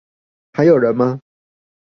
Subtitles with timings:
[0.53, 1.19] 還有人嗎？